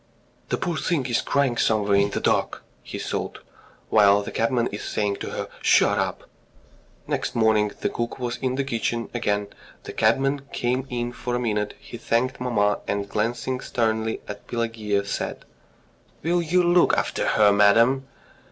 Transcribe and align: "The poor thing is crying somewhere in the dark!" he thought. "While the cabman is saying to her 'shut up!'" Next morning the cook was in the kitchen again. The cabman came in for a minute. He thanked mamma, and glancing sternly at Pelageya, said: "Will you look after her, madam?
"The 0.49 0.57
poor 0.57 0.77
thing 0.77 1.05
is 1.05 1.21
crying 1.21 1.57
somewhere 1.57 1.93
in 1.93 2.09
the 2.09 2.19
dark!" 2.19 2.63
he 2.81 2.97
thought. 2.97 3.37
"While 3.89 4.23
the 4.23 4.31
cabman 4.31 4.65
is 4.71 4.83
saying 4.83 5.17
to 5.17 5.29
her 5.29 5.47
'shut 5.61 5.99
up!'" 5.99 6.23
Next 7.05 7.35
morning 7.35 7.71
the 7.81 7.89
cook 7.89 8.17
was 8.17 8.37
in 8.37 8.55
the 8.55 8.63
kitchen 8.63 9.11
again. 9.13 9.49
The 9.83 9.93
cabman 9.93 10.47
came 10.53 10.87
in 10.89 11.11
for 11.11 11.35
a 11.35 11.39
minute. 11.39 11.75
He 11.79 11.97
thanked 11.97 12.39
mamma, 12.41 12.79
and 12.87 13.07
glancing 13.09 13.59
sternly 13.59 14.21
at 14.27 14.47
Pelageya, 14.47 15.05
said: 15.05 15.45
"Will 16.23 16.41
you 16.41 16.63
look 16.63 16.97
after 16.97 17.27
her, 17.27 17.51
madam? 17.51 18.07